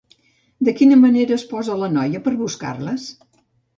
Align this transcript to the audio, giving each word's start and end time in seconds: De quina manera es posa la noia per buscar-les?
De 0.69 0.73
quina 0.79 0.97
manera 1.01 1.37
es 1.39 1.45
posa 1.51 1.77
la 1.83 1.91
noia 1.99 2.23
per 2.29 2.35
buscar-les? 2.43 3.07